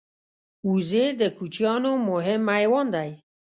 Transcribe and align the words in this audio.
وزې 0.69 1.05
د 1.21 1.21
کوچیانو 1.37 1.91
مهم 2.09 2.43
حیوان 2.57 2.87
دی 2.95 3.09